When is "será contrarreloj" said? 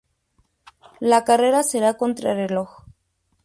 1.61-2.69